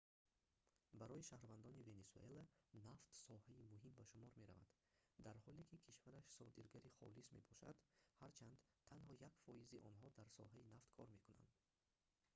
барои 0.99 1.27
шаҳрвандони 1.29 1.85
венесуэла 1.89 2.43
нафт 2.87 3.09
соҳаи 3.27 3.67
муҳим 3.73 3.93
ба 3.97 4.03
шумор 4.11 4.31
меравад 4.41 4.69
дар 5.25 5.35
ҳоле 5.43 5.63
ки 5.69 5.83
кишвараш 5.85 6.25
содиргари 6.39 6.95
холис 6.97 7.27
мебошад 7.37 7.77
ҳарчанд 8.19 8.57
танҳо 8.89 9.11
1%-и 9.15 9.77
онҳо 9.89 10.07
дар 10.17 10.27
соҳаи 10.37 10.69
нафт 10.73 10.87
кор 10.97 11.07
мекунанд 11.15 11.53